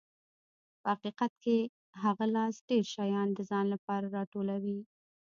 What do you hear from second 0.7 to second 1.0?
په